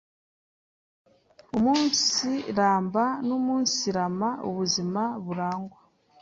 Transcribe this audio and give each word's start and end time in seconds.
umunsiramba 1.57 3.03
no 3.27 3.33
umunsirama; 3.39 4.29
ubuzima 4.49 5.01
burangwa 5.25 5.77